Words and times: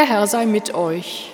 Der 0.00 0.08
Herr 0.08 0.26
sei 0.26 0.46
mit 0.46 0.72
euch. 0.72 1.30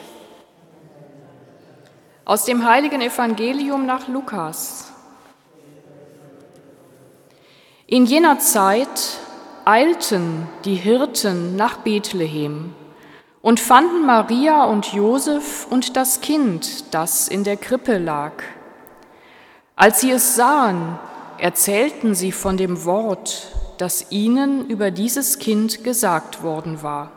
Aus 2.25 2.47
dem 2.47 2.69
heiligen 2.69 3.01
Evangelium 3.01 3.87
nach 3.87 4.09
Lukas. 4.09 4.93
In 7.87 8.07
jener 8.07 8.41
Zeit 8.41 9.19
eilten 9.65 10.49
die 10.65 10.75
Hirten 10.75 11.55
nach 11.55 11.77
Bethlehem 11.77 12.75
und 13.41 13.61
fanden 13.61 14.05
Maria 14.05 14.65
und 14.65 14.93
Josef 14.93 15.69
und 15.71 15.97
das 15.97 16.21
Kind, 16.21 16.93
das 16.93 17.29
in 17.29 17.45
der 17.45 17.59
Krippe 17.59 17.99
lag. 17.99 18.33
Als 19.77 20.01
sie 20.01 20.11
es 20.11 20.35
sahen, 20.35 20.99
erzählten 21.39 22.17
sie 22.17 22.33
von 22.33 22.57
dem 22.57 22.85
Wort, 22.85 23.53
das 23.79 24.11
ihnen 24.11 24.67
über 24.69 24.91
dieses 24.91 25.39
Kind 25.39 25.85
gesagt 25.85 26.43
worden 26.43 26.83
war. 26.83 27.16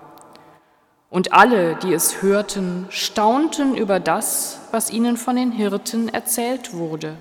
Und 1.10 1.34
alle, 1.34 1.76
die 1.76 1.94
es 1.94 2.22
hörten, 2.22 2.86
staunten 2.90 3.76
über 3.76 4.00
das, 4.00 4.60
was 4.72 4.92
ihnen 4.92 5.18
von 5.18 5.36
den 5.36 5.52
Hirten 5.52 6.10
erzählt 6.10 6.74
wurde. 6.74 7.16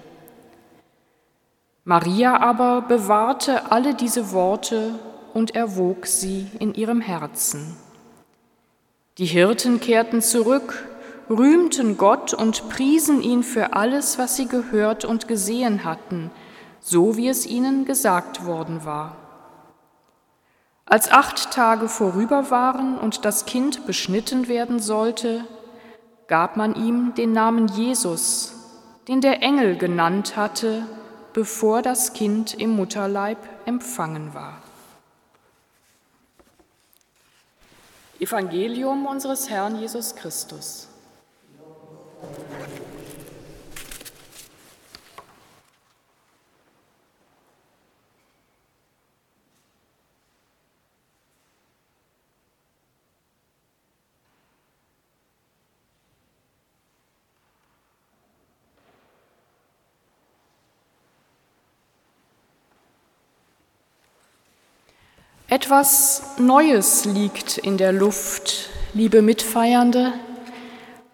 Maria 1.84 2.38
aber 2.38 2.82
bewahrte 2.82 3.73
alle 3.73 3.95
diese 3.95 4.32
Worte 4.32 4.98
und 5.32 5.55
erwog 5.55 6.06
sie 6.06 6.46
in 6.59 6.74
ihrem 6.74 7.01
Herzen. 7.01 7.77
Die 9.16 9.24
Hirten 9.24 9.80
kehrten 9.80 10.20
zurück, 10.20 10.87
rühmten 11.30 11.96
Gott 11.96 12.34
und 12.34 12.68
priesen 12.68 13.23
ihn 13.23 13.43
für 13.43 13.73
alles, 13.73 14.18
was 14.18 14.37
sie 14.37 14.48
gehört 14.48 15.07
und 15.07 15.29
gesehen 15.29 15.84
hatten, 15.84 16.30
so 16.80 17.16
wie 17.16 17.29
es 17.29 17.46
ihnen 17.46 17.87
gesagt 17.87 18.45
worden 18.45 18.84
war. 18.84 19.16
Als 20.91 21.10
acht 21.10 21.51
Tage 21.51 21.87
vorüber 21.87 22.51
waren 22.51 22.96
und 22.96 23.27
das 23.27 23.45
Kind 23.45 23.87
beschnitten 23.87 24.48
werden 24.48 24.80
sollte, 24.80 25.45
gab 26.29 26.56
man 26.56 26.74
ihm 26.74 27.15
den 27.15 27.33
Namen 27.33 27.69
Jesus, 27.69 28.54
den 29.07 29.21
der 29.21 29.43
Engel 29.43 29.77
genannt 29.77 30.37
hatte, 30.37 30.87
bevor 31.35 31.82
das 31.82 32.15
Kind 32.15 32.54
im 32.54 32.71
Mutterleib 32.71 33.38
empfangen 33.66 34.32
war. 34.32 34.62
Evangelium 38.18 39.05
unseres 39.05 39.51
Herrn 39.51 39.79
Jesus 39.79 40.16
Christus. 40.16 40.88
Etwas 65.50 66.21
Neues 66.37 67.06
liegt 67.06 67.56
in 67.56 67.78
der 67.78 67.91
Luft, 67.91 68.69
liebe 68.93 69.22
Mitfeiernde. 69.22 70.12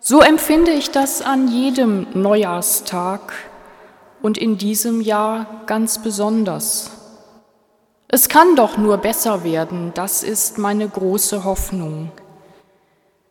So 0.00 0.22
empfinde 0.22 0.72
ich 0.72 0.90
das 0.90 1.22
an 1.22 1.46
jedem 1.46 2.08
Neujahrstag 2.14 3.32
und 4.22 4.36
in 4.36 4.58
diesem 4.58 5.00
Jahr 5.00 5.46
ganz 5.66 6.02
besonders. 6.02 6.90
Es 8.08 8.28
kann 8.28 8.56
doch 8.56 8.76
nur 8.76 8.96
besser 8.96 9.44
werden, 9.44 9.92
das 9.94 10.24
ist 10.24 10.58
meine 10.58 10.88
große 10.88 11.44
Hoffnung. 11.44 12.10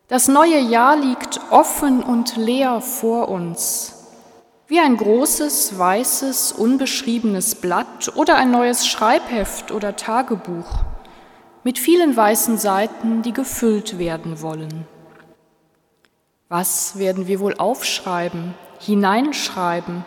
Das 0.08 0.30
neue 0.30 0.60
Jahr 0.60 0.95
liegt 0.95 1.42
offen 1.50 2.02
und 2.02 2.38
leer 2.38 2.80
vor 2.80 3.28
uns, 3.28 4.06
wie 4.67 4.80
ein 4.80 4.95
großes, 4.95 5.78
weißes, 5.78 6.54
unbeschriebenes 6.54 7.56
Blatt 7.56 8.14
oder 8.16 8.38
ein 8.38 8.52
neues 8.52 8.88
Schreibheft 8.88 9.73
oder 9.73 9.98
Tagebuch 9.98 10.86
mit 11.64 11.80
vielen 11.80 12.16
weißen 12.16 12.58
Seiten, 12.58 13.22
die 13.22 13.34
gefüllt 13.34 13.98
werden 13.98 14.42
wollen. 14.42 14.86
Was 16.50 17.00
werden 17.00 17.28
wir 17.28 17.40
wohl 17.40 17.56
aufschreiben, 17.56 18.54
hineinschreiben? 18.80 20.06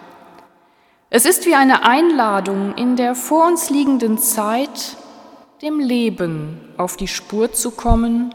Es 1.08 1.24
ist 1.24 1.46
wie 1.46 1.54
eine 1.54 1.84
Einladung 1.84 2.74
in 2.74 2.96
der 2.96 3.14
vor 3.14 3.46
uns 3.46 3.70
liegenden 3.70 4.18
Zeit, 4.18 4.96
dem 5.62 5.80
Leben 5.80 6.60
auf 6.76 6.96
die 6.96 7.08
Spur 7.08 7.52
zu 7.52 7.70
kommen 7.70 8.34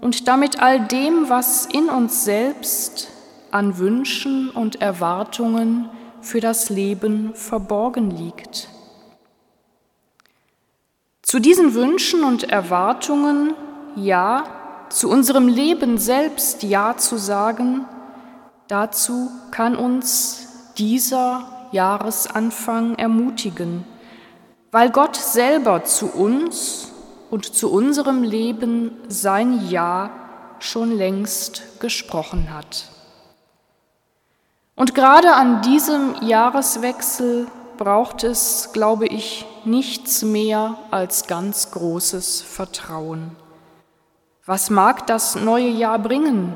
und 0.00 0.26
damit 0.26 0.60
all 0.60 0.80
dem, 0.80 1.28
was 1.28 1.66
in 1.66 1.88
uns 1.88 2.24
selbst 2.24 3.08
an 3.50 3.78
Wünschen 3.78 4.50
und 4.50 4.80
Erwartungen 4.80 5.88
für 6.20 6.40
das 6.40 6.68
Leben 6.70 7.34
verborgen 7.34 8.10
liegt. 8.10 8.68
Zu 11.30 11.38
diesen 11.38 11.74
Wünschen 11.74 12.24
und 12.24 12.50
Erwartungen 12.50 13.54
Ja, 13.94 14.42
zu 14.88 15.08
unserem 15.08 15.46
Leben 15.46 15.96
selbst 15.96 16.64
Ja 16.64 16.96
zu 16.96 17.18
sagen, 17.18 17.84
dazu 18.66 19.30
kann 19.52 19.76
uns 19.76 20.72
dieser 20.76 21.68
Jahresanfang 21.70 22.96
ermutigen, 22.96 23.84
weil 24.72 24.90
Gott 24.90 25.14
selber 25.14 25.84
zu 25.84 26.06
uns 26.08 26.90
und 27.30 27.44
zu 27.44 27.70
unserem 27.70 28.24
Leben 28.24 28.90
sein 29.06 29.68
Ja 29.68 30.10
schon 30.58 30.90
längst 30.90 31.78
gesprochen 31.78 32.52
hat. 32.52 32.88
Und 34.74 34.96
gerade 34.96 35.34
an 35.34 35.62
diesem 35.62 36.16
Jahreswechsel 36.22 37.46
braucht 37.80 38.24
es, 38.24 38.72
glaube 38.74 39.06
ich, 39.06 39.46
nichts 39.64 40.22
mehr 40.22 40.76
als 40.90 41.26
ganz 41.26 41.70
großes 41.70 42.42
Vertrauen. 42.42 43.34
Was 44.44 44.68
mag 44.68 45.06
das 45.06 45.34
neue 45.34 45.70
Jahr 45.70 45.98
bringen? 45.98 46.54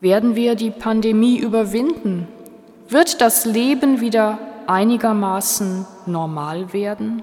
Werden 0.00 0.34
wir 0.34 0.56
die 0.56 0.72
Pandemie 0.72 1.38
überwinden? 1.38 2.26
Wird 2.88 3.20
das 3.20 3.44
Leben 3.44 4.00
wieder 4.00 4.40
einigermaßen 4.66 5.86
normal 6.06 6.72
werden? 6.72 7.22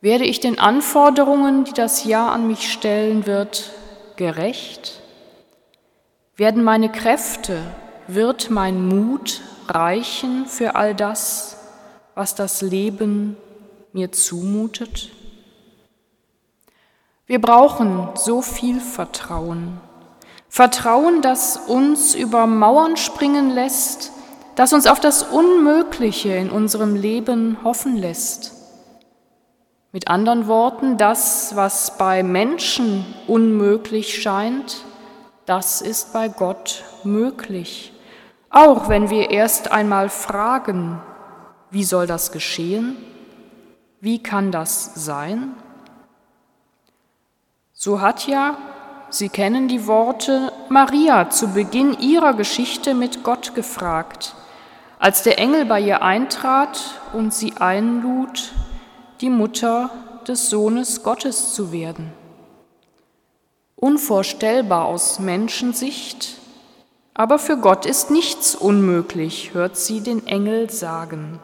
Werde 0.00 0.24
ich 0.24 0.40
den 0.40 0.58
Anforderungen, 0.58 1.64
die 1.64 1.74
das 1.74 2.04
Jahr 2.04 2.32
an 2.32 2.46
mich 2.46 2.72
stellen 2.72 3.26
wird, 3.26 3.72
gerecht? 4.16 5.02
Werden 6.34 6.64
meine 6.64 6.90
Kräfte, 6.90 7.58
wird 8.08 8.48
mein 8.48 8.88
Mut 8.88 9.42
reichen 9.68 10.46
für 10.46 10.74
all 10.74 10.94
das, 10.94 11.56
was 12.14 12.34
das 12.34 12.62
Leben 12.62 13.36
mir 13.92 14.12
zumutet? 14.12 15.10
Wir 17.26 17.40
brauchen 17.40 18.08
so 18.14 18.42
viel 18.42 18.80
Vertrauen. 18.80 19.80
Vertrauen, 20.48 21.22
das 21.22 21.56
uns 21.56 22.14
über 22.14 22.46
Mauern 22.46 22.96
springen 22.96 23.50
lässt, 23.50 24.12
das 24.54 24.72
uns 24.72 24.86
auf 24.86 25.00
das 25.00 25.22
Unmögliche 25.22 26.34
in 26.34 26.50
unserem 26.50 26.94
Leben 26.94 27.58
hoffen 27.64 27.96
lässt. 27.96 28.52
Mit 29.92 30.08
anderen 30.08 30.46
Worten, 30.46 30.98
das, 30.98 31.56
was 31.56 31.96
bei 31.96 32.22
Menschen 32.22 33.04
unmöglich 33.26 34.20
scheint, 34.20 34.84
das 35.46 35.80
ist 35.80 36.12
bei 36.12 36.28
Gott 36.28 36.84
möglich. 37.04 37.92
Auch 38.52 38.88
wenn 38.90 39.10
wir 39.10 39.30
erst 39.30 39.72
einmal 39.72 40.10
fragen, 40.10 41.00
wie 41.70 41.84
soll 41.84 42.06
das 42.06 42.32
geschehen? 42.32 42.96
Wie 44.00 44.22
kann 44.22 44.52
das 44.52 44.94
sein? 44.94 45.54
So 47.72 48.00
hat 48.02 48.26
ja, 48.26 48.58
Sie 49.12 49.28
kennen 49.28 49.68
die 49.68 49.86
Worte, 49.86 50.52
Maria 50.70 51.28
zu 51.28 51.48
Beginn 51.48 51.98
ihrer 51.98 52.32
Geschichte 52.32 52.94
mit 52.94 53.22
Gott 53.22 53.54
gefragt, 53.54 54.34
als 54.98 55.22
der 55.22 55.38
Engel 55.38 55.66
bei 55.66 55.80
ihr 55.80 56.00
eintrat 56.00 56.98
und 57.12 57.34
sie 57.34 57.52
einlud, 57.58 58.52
die 59.20 59.28
Mutter 59.28 59.90
des 60.26 60.48
Sohnes 60.48 61.02
Gottes 61.02 61.52
zu 61.52 61.72
werden. 61.72 62.10
Unvorstellbar 63.76 64.86
aus 64.86 65.18
Menschensicht, 65.18 66.38
aber 67.14 67.38
für 67.38 67.56
Gott 67.56 67.86
ist 67.86 68.10
nichts 68.10 68.54
unmöglich, 68.54 69.52
hört 69.52 69.76
sie 69.76 70.00
den 70.00 70.26
Engel 70.26 70.70
sagen. 70.70 71.40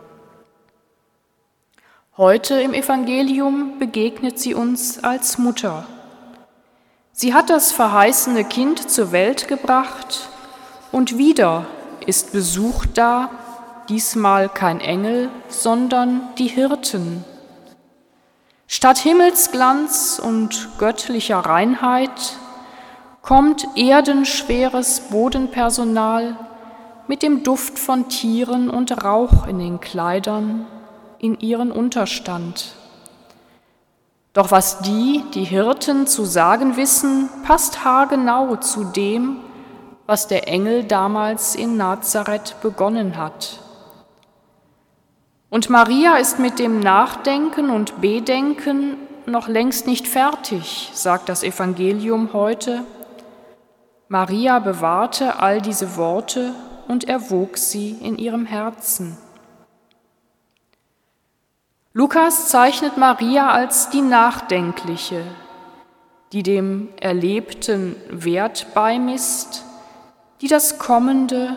Heute 2.16 2.60
im 2.60 2.74
Evangelium 2.74 3.78
begegnet 3.78 4.38
sie 4.38 4.54
uns 4.54 5.04
als 5.04 5.38
Mutter. 5.38 5.86
Sie 7.12 7.34
hat 7.34 7.50
das 7.50 7.72
verheißene 7.72 8.44
Kind 8.44 8.90
zur 8.90 9.12
Welt 9.12 9.46
gebracht 9.46 10.28
und 10.90 11.18
wieder 11.18 11.66
ist 12.06 12.32
Besuch 12.32 12.86
da, 12.94 13.30
diesmal 13.88 14.48
kein 14.48 14.80
Engel, 14.80 15.28
sondern 15.48 16.22
die 16.38 16.48
Hirten. 16.48 17.24
Statt 18.66 18.98
Himmelsglanz 18.98 20.20
und 20.22 20.70
göttlicher 20.78 21.38
Reinheit 21.38 22.38
kommt 23.28 23.68
erdenschweres 23.76 25.00
Bodenpersonal 25.10 26.34
mit 27.08 27.22
dem 27.22 27.42
Duft 27.42 27.78
von 27.78 28.08
Tieren 28.08 28.70
und 28.70 29.04
Rauch 29.04 29.46
in 29.46 29.58
den 29.58 29.80
Kleidern 29.80 30.64
in 31.18 31.38
ihren 31.38 31.70
Unterstand. 31.70 32.72
Doch 34.32 34.50
was 34.50 34.78
die, 34.78 35.22
die 35.34 35.44
Hirten 35.44 36.06
zu 36.06 36.24
sagen 36.24 36.78
wissen, 36.78 37.28
passt 37.42 37.84
haargenau 37.84 38.56
zu 38.56 38.84
dem, 38.84 39.36
was 40.06 40.26
der 40.26 40.48
Engel 40.48 40.84
damals 40.84 41.54
in 41.54 41.76
Nazareth 41.76 42.56
begonnen 42.62 43.18
hat. 43.18 43.60
Und 45.50 45.68
Maria 45.68 46.16
ist 46.16 46.38
mit 46.38 46.58
dem 46.58 46.80
Nachdenken 46.80 47.68
und 47.68 48.00
Bedenken 48.00 48.96
noch 49.26 49.48
längst 49.48 49.86
nicht 49.86 50.08
fertig, 50.08 50.88
sagt 50.94 51.28
das 51.28 51.42
Evangelium 51.42 52.30
heute. 52.32 52.84
Maria 54.10 54.58
bewahrte 54.58 55.38
all 55.38 55.60
diese 55.60 55.96
Worte 55.96 56.54
und 56.88 57.04
erwog 57.04 57.58
sie 57.58 57.90
in 58.00 58.16
ihrem 58.16 58.46
Herzen. 58.46 59.18
Lukas 61.92 62.48
zeichnet 62.48 62.96
Maria 62.96 63.50
als 63.50 63.90
die 63.90 64.00
Nachdenkliche, 64.00 65.24
die 66.32 66.42
dem 66.42 66.88
Erlebten 66.98 67.96
Wert 68.08 68.68
beimisst, 68.72 69.64
die 70.40 70.48
das 70.48 70.78
Kommende 70.78 71.56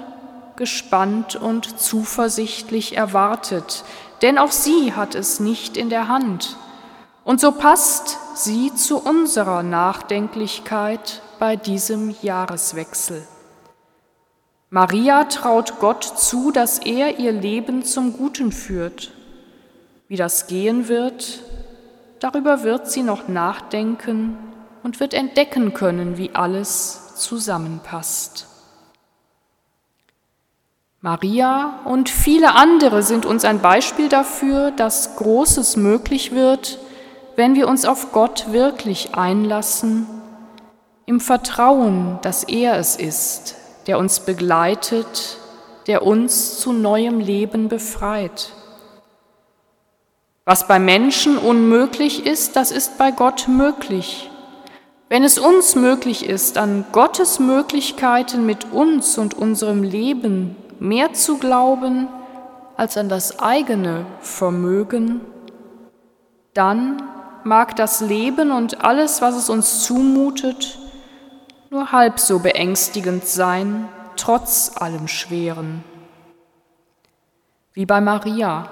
gespannt 0.57 1.37
und 1.37 1.79
zuversichtlich 1.79 2.97
erwartet, 2.97 3.85
denn 4.21 4.37
auch 4.37 4.51
sie 4.51 4.93
hat 4.93 5.15
es 5.15 5.39
nicht 5.39 5.77
in 5.77 5.89
der 5.89 6.09
Hand. 6.09 6.57
Und 7.23 7.39
so 7.39 7.53
passt 7.53 8.17
sie 8.35 8.73
zu 8.75 8.97
unserer 8.97 9.63
Nachdenklichkeit 9.63 11.21
bei 11.41 11.55
diesem 11.55 12.15
Jahreswechsel. 12.21 13.25
Maria 14.69 15.23
traut 15.23 15.79
Gott 15.79 16.03
zu, 16.03 16.51
dass 16.51 16.77
er 16.77 17.17
ihr 17.17 17.31
Leben 17.31 17.83
zum 17.83 18.15
Guten 18.15 18.51
führt. 18.51 19.11
Wie 20.07 20.17
das 20.17 20.45
gehen 20.45 20.87
wird, 20.87 21.41
darüber 22.19 22.61
wird 22.61 22.91
sie 22.91 23.01
noch 23.01 23.27
nachdenken 23.27 24.37
und 24.83 24.99
wird 24.99 25.15
entdecken 25.15 25.73
können, 25.73 26.19
wie 26.19 26.29
alles 26.35 27.15
zusammenpasst. 27.15 28.45
Maria 30.99 31.79
und 31.85 32.07
viele 32.07 32.53
andere 32.53 33.01
sind 33.01 33.25
uns 33.25 33.45
ein 33.45 33.61
Beispiel 33.61 34.09
dafür, 34.09 34.69
dass 34.69 35.15
Großes 35.15 35.75
möglich 35.75 36.33
wird, 36.33 36.77
wenn 37.35 37.55
wir 37.55 37.67
uns 37.67 37.85
auf 37.85 38.11
Gott 38.11 38.51
wirklich 38.51 39.15
einlassen, 39.15 40.20
im 41.11 41.19
Vertrauen, 41.19 42.19
dass 42.21 42.45
er 42.45 42.77
es 42.77 42.95
ist, 42.95 43.55
der 43.85 43.99
uns 43.99 44.21
begleitet, 44.21 45.39
der 45.87 46.07
uns 46.07 46.57
zu 46.57 46.71
neuem 46.71 47.19
Leben 47.19 47.67
befreit. 47.67 48.53
Was 50.45 50.69
bei 50.69 50.79
Menschen 50.79 51.37
unmöglich 51.37 52.25
ist, 52.25 52.55
das 52.55 52.71
ist 52.71 52.97
bei 52.97 53.11
Gott 53.11 53.49
möglich. 53.49 54.31
Wenn 55.09 55.25
es 55.25 55.37
uns 55.37 55.75
möglich 55.75 56.29
ist, 56.29 56.57
an 56.57 56.85
Gottes 56.93 57.39
Möglichkeiten 57.39 58.45
mit 58.45 58.71
uns 58.71 59.17
und 59.17 59.33
unserem 59.33 59.83
Leben 59.83 60.55
mehr 60.79 61.11
zu 61.11 61.39
glauben 61.39 62.07
als 62.77 62.95
an 62.95 63.09
das 63.09 63.37
eigene 63.39 64.05
Vermögen, 64.21 65.19
dann 66.53 67.03
mag 67.43 67.75
das 67.75 67.99
Leben 67.99 68.51
und 68.51 68.81
alles, 68.85 69.21
was 69.21 69.35
es 69.35 69.49
uns 69.49 69.83
zumutet, 69.83 70.77
nur 71.71 71.93
halb 71.93 72.19
so 72.19 72.39
beängstigend 72.39 73.25
sein, 73.25 73.87
trotz 74.17 74.73
allem 74.75 75.07
Schweren. 75.07 75.85
Wie 77.71 77.85
bei 77.85 78.01
Maria, 78.01 78.67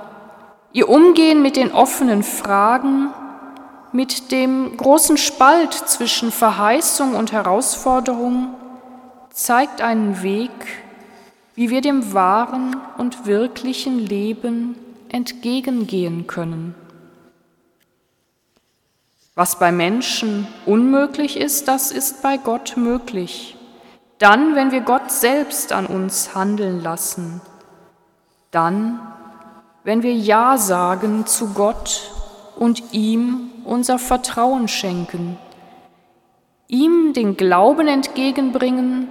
ihr 0.73 0.89
Umgehen 0.89 1.41
mit 1.41 1.55
den 1.55 1.71
offenen 1.71 2.23
Fragen, 2.23 3.13
mit 3.93 4.33
dem 4.33 4.75
großen 4.75 5.15
Spalt 5.15 5.73
zwischen 5.73 6.29
Verheißung 6.29 7.15
und 7.15 7.31
Herausforderung, 7.31 8.53
zeigt 9.29 9.81
einen 9.81 10.21
Weg, 10.21 10.51
wie 11.55 11.69
wir 11.69 11.79
dem 11.79 12.13
wahren 12.13 12.75
und 12.97 13.25
wirklichen 13.25 13.97
Leben 13.97 14.75
entgegengehen 15.07 16.27
können. 16.27 16.75
Was 19.39 19.57
bei 19.57 19.71
Menschen 19.71 20.49
unmöglich 20.65 21.37
ist, 21.37 21.69
das 21.69 21.93
ist 21.93 22.21
bei 22.21 22.35
Gott 22.35 22.75
möglich. 22.75 23.55
Dann, 24.17 24.53
wenn 24.53 24.73
wir 24.73 24.81
Gott 24.81 25.13
selbst 25.13 25.71
an 25.71 25.85
uns 25.85 26.35
handeln 26.35 26.83
lassen. 26.83 27.39
Dann, 28.51 28.99
wenn 29.85 30.03
wir 30.03 30.13
Ja 30.13 30.57
sagen 30.57 31.25
zu 31.25 31.53
Gott 31.53 32.11
und 32.57 32.91
ihm 32.91 33.49
unser 33.63 33.97
Vertrauen 33.97 34.67
schenken, 34.67 35.37
ihm 36.67 37.13
den 37.13 37.37
Glauben 37.37 37.87
entgegenbringen, 37.87 39.07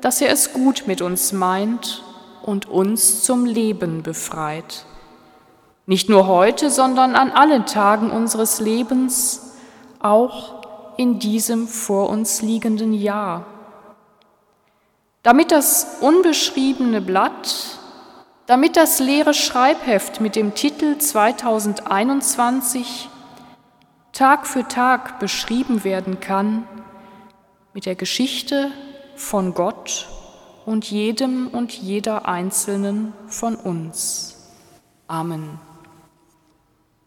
dass 0.00 0.20
er 0.20 0.32
es 0.32 0.52
gut 0.52 0.88
mit 0.88 1.02
uns 1.02 1.32
meint 1.32 2.02
und 2.42 2.68
uns 2.68 3.22
zum 3.22 3.44
Leben 3.44 4.02
befreit. 4.02 4.86
Nicht 5.86 6.08
nur 6.08 6.26
heute, 6.26 6.68
sondern 6.68 7.14
an 7.14 7.30
allen 7.30 7.64
Tagen 7.64 8.10
unseres 8.10 8.58
Lebens, 8.58 9.47
auch 10.00 10.96
in 10.96 11.18
diesem 11.18 11.68
vor 11.68 12.10
uns 12.10 12.42
liegenden 12.42 12.92
Jahr. 12.92 13.46
Damit 15.22 15.52
das 15.52 15.98
unbeschriebene 16.00 17.00
Blatt, 17.00 17.78
damit 18.46 18.76
das 18.76 18.98
leere 18.98 19.34
Schreibheft 19.34 20.20
mit 20.20 20.36
dem 20.36 20.54
Titel 20.54 20.98
2021 20.98 23.08
Tag 24.12 24.46
für 24.46 24.66
Tag 24.66 25.20
beschrieben 25.20 25.84
werden 25.84 26.20
kann, 26.20 26.66
mit 27.74 27.86
der 27.86 27.94
Geschichte 27.94 28.70
von 29.14 29.54
Gott 29.54 30.08
und 30.66 30.90
jedem 30.90 31.48
und 31.48 31.72
jeder 31.72 32.26
Einzelnen 32.26 33.12
von 33.28 33.54
uns. 33.54 34.34
Amen. 35.06 35.67